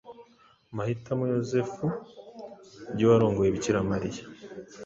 agahitamo 0.71 1.23
Yozefu 1.33 1.85
ry’uwarongoye 2.93 3.49
Bikira 3.55 3.79
Mariya: 3.91 4.23